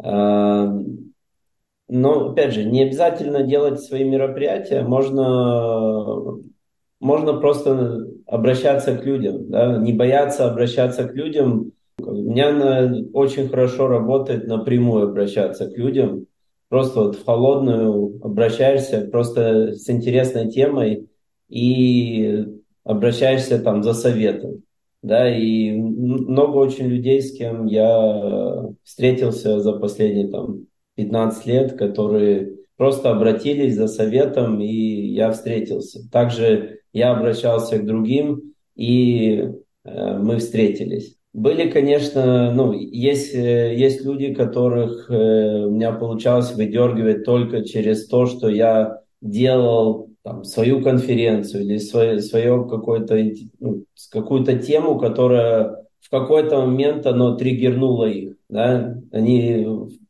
[0.02, 0.74] А,
[1.90, 6.40] но, опять же, не обязательно делать свои мероприятия, можно
[7.00, 11.72] можно просто обращаться к людям, да, не бояться обращаться к людям.
[12.02, 16.28] У меня очень хорошо работает напрямую обращаться к людям.
[16.70, 21.10] Просто вот в холодную обращаешься просто с интересной темой
[21.50, 22.46] и
[22.84, 24.64] обращаешься там за советом.
[25.02, 30.66] Да, и много очень людей, с кем я встретился за последние там
[30.96, 36.02] 15 лет, которые просто обратились за советом, и я встретился.
[36.12, 39.50] Также я обращался к другим, и
[39.84, 41.16] э, мы встретились.
[41.34, 48.08] Были, конечно, ну, есть, э, есть люди, которых э, у меня получалось выдергивать только через
[48.08, 53.16] то, что я делал там, свою конференцию или свое, свое какое-то,
[53.60, 58.36] ну, какую-то тему, которая в какой-то момент оно триггернуло их.
[58.50, 58.98] Да?
[59.12, 59.68] Они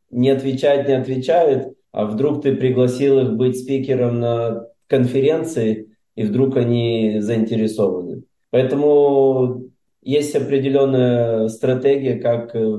[0.09, 6.57] не отвечают, не отвечают, а вдруг ты пригласил их быть спикером на конференции, и вдруг
[6.57, 8.23] они заинтересованы.
[8.51, 9.69] Поэтому
[10.01, 12.77] есть определенная стратегия, как э,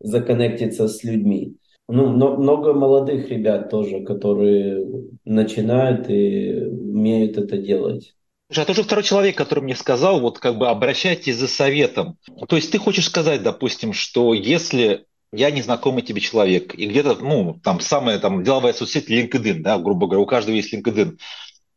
[0.00, 1.56] законнектиться с людьми.
[1.88, 4.86] ну, много молодых ребят тоже, которые
[5.24, 8.14] начинают и умеют это делать.
[8.54, 12.18] А тоже второй человек, который мне сказал, вот как бы обращайтесь за советом.
[12.48, 17.58] То есть ты хочешь сказать, допустим, что если я незнакомый тебе человек, и где-то, ну,
[17.62, 21.18] там, самая там деловая соцсеть LinkedIn, да, грубо говоря, у каждого есть LinkedIn,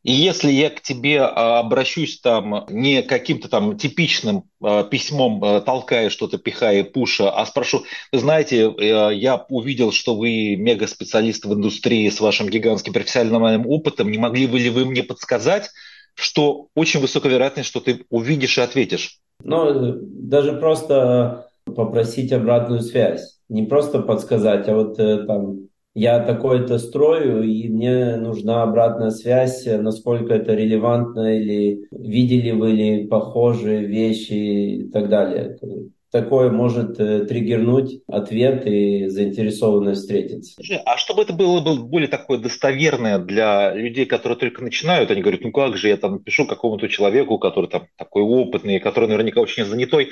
[0.04, 5.62] и если я к тебе а, обращусь там не каким-то там типичным а, письмом, а,
[5.62, 11.54] толкая что-то, пихая, пуша, а спрошу, вы знаете, э, я увидел, что вы мега-специалист в
[11.54, 15.70] индустрии с вашим гигантским профессиональным опытом, не могли бы ли вы мне подсказать,
[16.14, 19.20] что очень высокая вероятность, что ты увидишь и ответишь?
[19.44, 23.40] Ну, даже просто попросить обратную связь.
[23.50, 29.66] Не просто подсказать, а вот э, там я такое-то строю, и мне нужна обратная связь,
[29.66, 35.58] насколько это релевантно, или видели вы ли похожие вещи и так далее.
[36.12, 40.62] Такое может э, триггернуть ответ и заинтересованность встретиться.
[40.86, 45.42] А чтобы это было, было более такое достоверное для людей, которые только начинают, они говорят,
[45.42, 49.66] ну как же я там напишу какому-то человеку, который там такой опытный, который наверняка очень
[49.66, 50.12] занятой,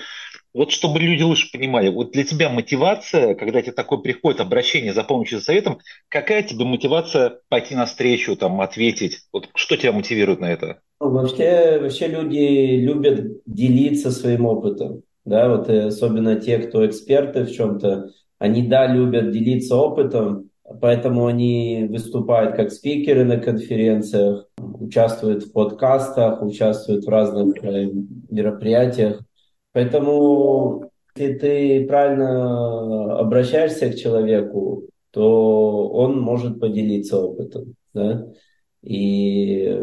[0.56, 5.04] вот чтобы люди лучше понимали, вот для тебя мотивация, когда тебе такое приходит обращение за
[5.04, 9.20] помощью, за советом, какая тебе мотивация пойти навстречу, там, ответить?
[9.34, 10.80] Вот что тебя мотивирует на это?
[11.02, 15.02] Вообще, вообще люди любят делиться своим опытом.
[15.26, 21.26] Да, вот э, особенно те, кто эксперты в чем-то, они, да, любят делиться опытом, поэтому
[21.26, 27.90] они выступают как спикеры на конференциях, участвуют в подкастах, участвуют в разных э,
[28.30, 29.22] мероприятиях.
[29.76, 37.76] Поэтому, если ты правильно обращаешься к человеку, то он может поделиться опытом.
[37.94, 38.26] Да?
[38.82, 39.78] И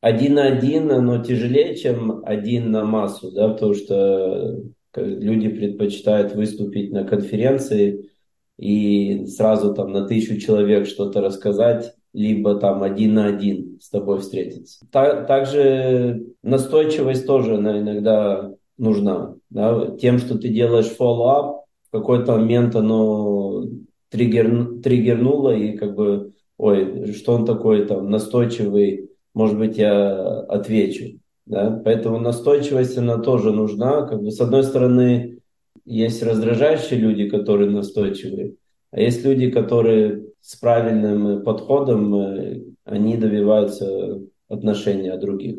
[0.00, 4.62] один на один, оно тяжелее, чем один на массу, да, потому что
[4.94, 8.08] люди предпочитают выступить на конференции
[8.56, 14.20] и сразу там на тысячу человек что-то рассказать, либо там один на один с тобой
[14.20, 14.86] встретиться.
[14.92, 19.34] Также настойчивость тоже иногда нужна.
[19.50, 19.96] Да?
[19.96, 23.64] Тем, что ты делаешь follow-up, в какой-то момент оно
[24.10, 31.18] триггер, триггернуло, и как бы, ой, что он такой там настойчивый, может быть, я отвечу.
[31.46, 31.80] Да?
[31.84, 34.02] Поэтому настойчивость, она тоже нужна.
[34.02, 35.38] Как бы, с одной стороны,
[35.84, 38.54] есть раздражающие люди, которые настойчивые,
[38.90, 45.58] а есть люди, которые с правильным подходом, э, они добиваются отношения других.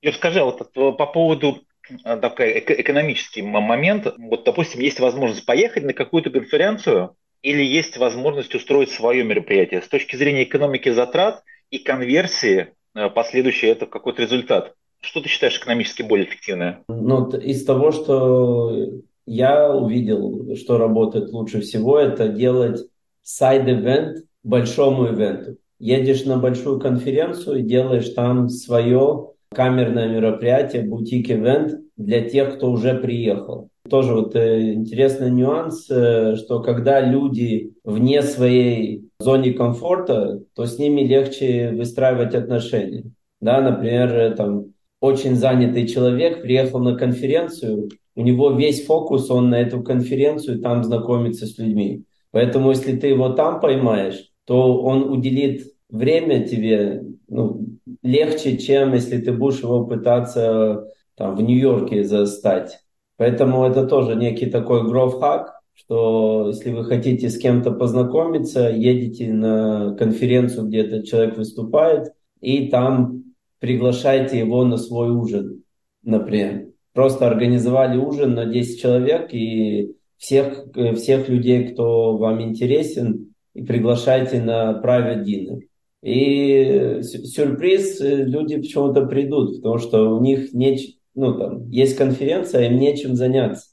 [0.00, 1.58] И скажи, а вот по поводу
[2.04, 4.06] такой экономический момент.
[4.18, 9.82] Вот, допустим, есть возможность поехать на какую-то конференцию или есть возможность устроить свое мероприятие.
[9.82, 14.74] С точки зрения экономики затрат и конверсии, э, последующий это какой-то результат.
[15.00, 16.84] Что ты считаешь экономически более эффективное?
[16.88, 22.80] Ну, из того, что я увидел, что работает лучше всего, это делать
[23.22, 25.56] сайд-эвент большому ивенту.
[25.80, 32.94] Едешь на большую конференцию и делаешь там свое камерное мероприятие, бутик-ивент для тех, кто уже
[32.94, 33.68] приехал.
[33.88, 40.78] Тоже вот э, интересный нюанс, э, что когда люди вне своей зоне комфорта, то с
[40.78, 43.04] ними легче выстраивать отношения.
[43.40, 44.66] Да, например, э, там
[45.00, 50.84] очень занятый человек приехал на конференцию, у него весь фокус, он на эту конференцию, там
[50.84, 52.04] знакомится с людьми.
[52.30, 57.71] Поэтому если ты его там поймаешь, то он уделит время тебе ну,
[58.02, 62.80] легче, чем если ты будешь его пытаться там, в Нью-Йорке застать.
[63.16, 69.94] Поэтому это тоже некий такой гроф-хак, что если вы хотите с кем-то познакомиться, едете на
[69.98, 73.24] конференцию, где этот человек выступает, и там
[73.58, 75.62] приглашайте его на свой ужин,
[76.02, 76.68] например.
[76.92, 80.66] Просто организовали ужин на 10 человек, и всех,
[80.96, 85.60] всех людей, кто вам интересен, и приглашайте на private dinner.
[86.02, 92.66] И сюрприз, э, люди почему-то придут, потому что у них не, ну, там, есть конференция,
[92.66, 93.66] им нечем заняться.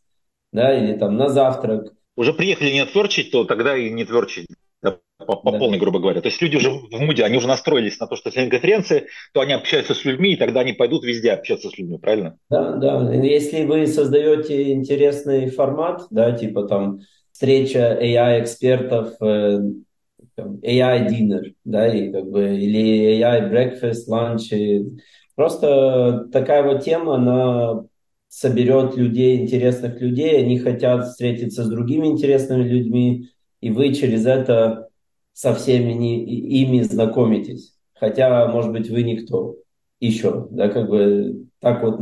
[0.52, 1.94] Да, или там на завтрак.
[2.16, 4.48] Уже приехали не отверчить, то тогда и не тверчить.
[4.82, 5.60] Да, по, по да.
[5.60, 6.22] полной, грубо говоря.
[6.22, 9.42] То есть люди уже в муде, они уже настроились на то, что если конференции, то
[9.42, 12.38] они общаются с людьми, и тогда они пойдут везде общаться с людьми, правильно?
[12.50, 13.14] Да, да.
[13.14, 17.00] Если вы создаете интересный формат, да, типа там
[17.32, 19.60] встреча AI-экспертов э,
[20.64, 24.56] AI dinner, да, и как бы, или AI breakfast, lunch.
[24.56, 24.86] И
[25.36, 27.86] просто такая вот тема, она
[28.28, 33.30] соберет людей, интересных людей, они хотят встретиться с другими интересными людьми,
[33.62, 34.90] и вы через это
[35.34, 37.76] со всеми не, ими знакомитесь.
[37.94, 39.56] Хотя, может быть, вы никто
[40.00, 42.00] еще, да, как бы так вот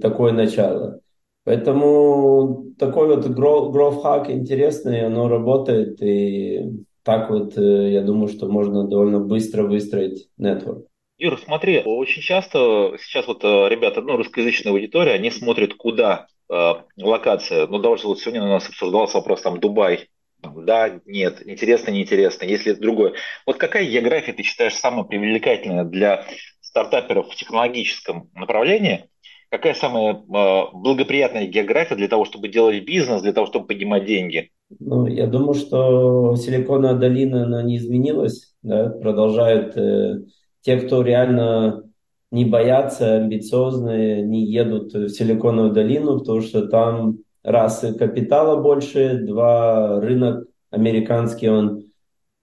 [0.00, 1.00] такое начало.
[1.44, 8.46] Поэтому такой вот growth hack интересный, оно работает, и так вот, э, я думаю, что
[8.46, 10.86] можно довольно быстро выстроить нетворк.
[11.18, 16.72] Юр, смотри, очень часто сейчас вот э, ребята, ну, русскоязычная аудитория, они смотрят куда э,
[16.96, 17.66] локация.
[17.66, 20.08] Ну, даже вот сегодня у нас обсуждался вопрос там Дубай.
[20.42, 23.12] Да, нет, интересно, неинтересно, если другое.
[23.44, 26.24] Вот какая география ты считаешь самая привлекательная для
[26.62, 29.10] стартаперов в технологическом направлении?
[29.50, 34.50] Какая самая э, благоприятная география для того, чтобы делать бизнес, для того, чтобы поднимать деньги?
[34.78, 40.22] Ну, я думаю, что Силиконовая долина, она не изменилась, да, продолжают э,
[40.60, 41.82] те, кто реально
[42.30, 50.00] не боятся, амбициозные, не едут в Силиконовую долину, потому что там раз капитала больше, два
[50.00, 51.90] рынок американский, он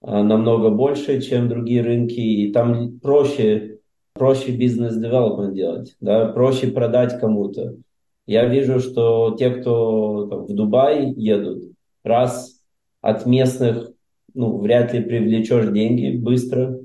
[0.00, 3.78] а, намного больше, чем другие рынки, и там проще,
[4.12, 7.76] проще бизнес-девелопмент делать, да, проще продать кому-то.
[8.26, 11.64] Я вижу, что те, кто там, в Дубай едут,
[12.08, 12.60] раз
[13.00, 13.92] от местных,
[14.34, 16.80] ну, вряд ли привлечешь деньги быстро,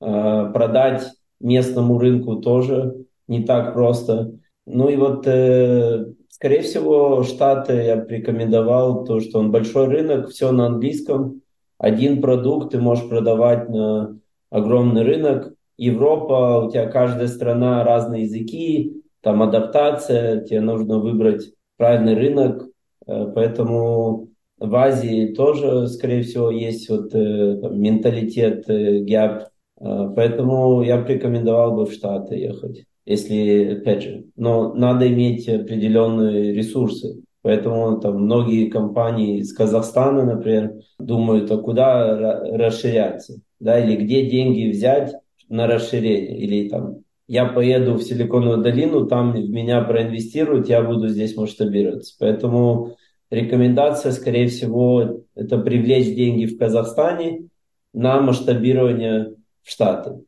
[0.00, 4.32] э, продать местному рынку тоже не так просто.
[4.66, 10.52] Ну и вот, э, скорее всего, Штаты я рекомендовал то, что он большой рынок, все
[10.52, 11.42] на английском,
[11.78, 14.18] один продукт ты можешь продавать на
[14.50, 15.54] огромный рынок.
[15.76, 22.68] Европа, у тебя каждая страна разные языки, там адаптация, тебе нужно выбрать правильный рынок,
[23.06, 24.28] э, поэтому
[24.62, 29.48] в Азии тоже, скорее всего, есть вот э, там, менталитет э, гэп.
[29.80, 35.48] Э, поэтому я бы рекомендовал бы в Штаты ехать, если, опять же, но надо иметь
[35.48, 37.22] определенные ресурсы.
[37.42, 42.16] Поэтому там многие компании из Казахстана, например, думают, а куда
[42.56, 45.12] расширяться, да, или где деньги взять
[45.48, 51.08] на расширение, или там я поеду в Силиконовую долину, там в меня проинвестируют, я буду
[51.08, 52.14] здесь масштабироваться.
[52.20, 52.96] Поэтому
[53.32, 57.48] Рекомендация, скорее всего, это привлечь деньги в Казахстане
[57.94, 60.22] на масштабирование в Штаты.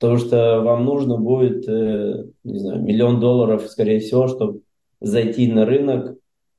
[0.00, 4.62] Потому что вам нужно будет, э, не знаю, миллион долларов, скорее всего, чтобы
[5.00, 6.18] зайти на рынок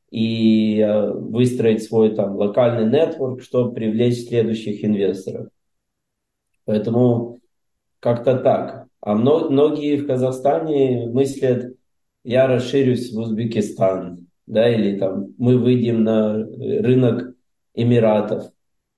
[0.09, 5.49] и э, выстроить свой там локальный нетворк, чтобы привлечь следующих инвесторов.
[6.63, 7.41] Поэтому
[7.99, 8.87] как-то так.
[9.01, 11.75] А многие в Казахстане мыслят,
[12.23, 17.35] я расширюсь в Узбекистан, да, или там мы выйдем на рынок
[17.73, 18.51] Эмиратов,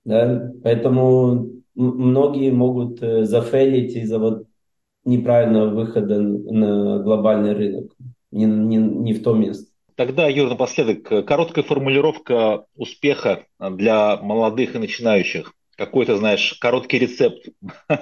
[0.04, 4.48] да, поэтому многие могут э, зафейлить из-за вот
[5.06, 7.92] неправильного выхода на глобальный рынок,
[8.32, 9.72] не, не, не в то место.
[9.96, 15.54] Тогда, Юр, напоследок, короткая формулировка успеха для молодых и начинающих.
[15.78, 17.48] Какой-то, знаешь, короткий рецепт.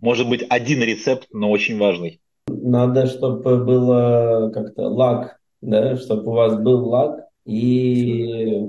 [0.00, 2.20] Может быть, один рецепт, но очень важный.
[2.46, 8.62] Надо, чтобы было как-то лак да, чтобы у вас был лак и,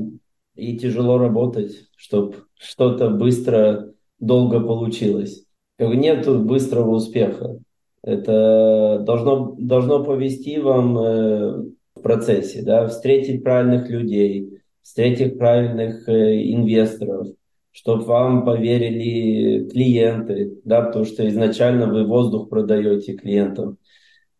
[0.56, 5.46] и тяжело работать, чтобы что-то быстро, долго получилось.
[5.78, 7.60] Как нету быстрого успеха.
[8.04, 11.64] Это должно, должно повести вам э,
[11.96, 17.28] в процессе, да, встретить правильных людей, встретить правильных э, инвесторов,
[17.72, 23.78] чтобы вам поверили клиенты, да, потому что изначально вы воздух продаете клиентам,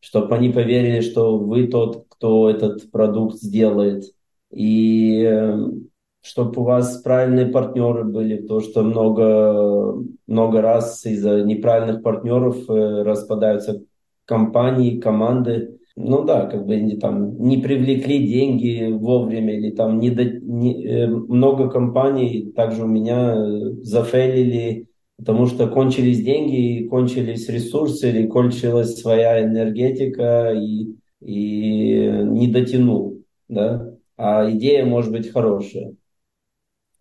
[0.02, 4.04] чтобы они поверили, что вы тот, кто этот продукт сделает.
[4.52, 5.92] И эм,
[6.22, 9.96] чтобы у вас правильные партнеры были, то что много,
[10.28, 13.84] много раз из-за неправильных партнеров э, распадаются
[14.26, 15.80] компании, команды.
[15.96, 20.86] Ну да, как бы не, там, не привлекли деньги вовремя, или там не, до, не
[20.86, 24.88] э, много компаний также у меня э, зафейлили,
[25.24, 33.94] потому что кончились деньги, кончились ресурсы, или кончилась своя энергетика, и и не дотянул, да,
[34.18, 35.96] а идея может быть хорошая.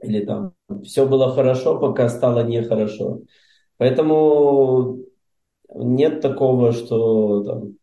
[0.02, 0.54] Или там
[0.84, 3.22] все было хорошо, пока стало нехорошо.
[3.76, 4.98] Поэтому
[5.74, 7.76] нет такого, что там,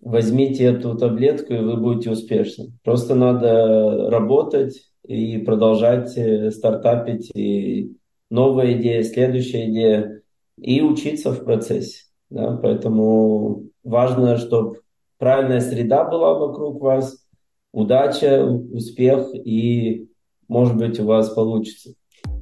[0.00, 2.72] возьмите эту таблетку и вы будете успешны.
[2.84, 7.96] Просто надо работать и продолжать э, стартапить, и
[8.30, 10.22] новая идея, следующая идея,
[10.58, 12.04] и учиться в процессе.
[12.30, 12.56] Да?
[12.56, 14.80] Поэтому важно, чтобы
[15.18, 17.24] правильная среда была вокруг вас,
[17.72, 20.08] удача, успех и,
[20.48, 21.90] может быть, у вас получится.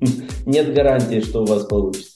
[0.47, 2.14] Нет гарантии, что у вас получится.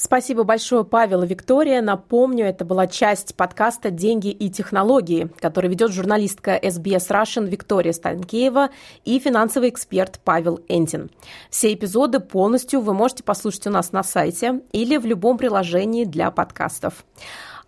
[0.00, 1.82] Спасибо большое, Павел и Виктория.
[1.82, 8.70] Напомню, это была часть подкаста «Деньги и технологии», который ведет журналистка SBS Russian Виктория Станкеева
[9.04, 11.10] и финансовый эксперт Павел Энтин.
[11.50, 16.30] Все эпизоды полностью вы можете послушать у нас на сайте или в любом приложении для
[16.30, 17.04] подкастов.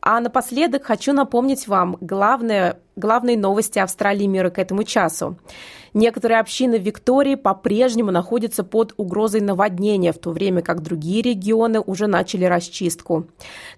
[0.00, 5.36] А напоследок хочу напомнить вам главное главные новости Австралии и мира к этому часу.
[5.92, 12.06] Некоторые общины Виктории по-прежнему находятся под угрозой наводнения, в то время как другие регионы уже
[12.06, 13.26] начали расчистку.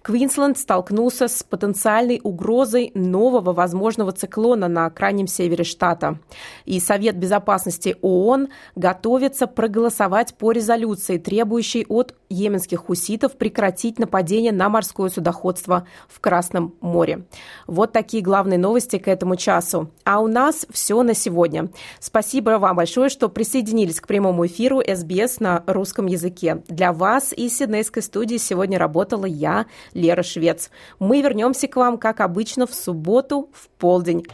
[0.03, 6.19] Квинсленд столкнулся с потенциальной угрозой нового возможного циклона на крайнем севере штата.
[6.65, 14.69] И Совет безопасности ООН готовится проголосовать по резолюции, требующей от йеменских хуситов прекратить нападение на
[14.69, 17.25] морское судоходство в Красном море.
[17.67, 19.91] Вот такие главные новости к этому часу.
[20.03, 21.69] А у нас все на сегодня.
[21.99, 26.63] Спасибо вам большое, что присоединились к прямому эфиру СБС на русском языке.
[26.67, 30.71] Для вас из Сиднейской студии сегодня работала я, Лера Швец.
[30.99, 34.25] Мы вернемся к вам, как обычно, в субботу в полдень.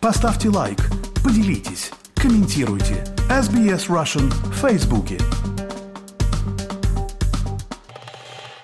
[0.00, 0.78] Поставьте лайк,
[1.22, 3.04] поделитесь, комментируйте.
[3.30, 5.18] SBS Russian в Фейсбуке.